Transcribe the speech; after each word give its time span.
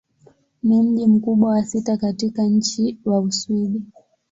Ni 0.63 0.81
mji 0.81 1.07
mkubwa 1.07 1.49
wa 1.49 1.63
sita 1.65 1.97
katika 1.97 2.43
nchi 2.43 2.97
wa 3.05 3.19
Uswidi. 3.19 3.81